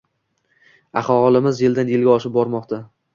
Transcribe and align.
«Aholimiz 1.01 1.61
yildan-yilga 1.65 2.11
oshib 2.17 2.33
bormoqda 2.39 2.81